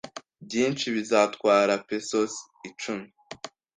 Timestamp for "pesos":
1.87-2.33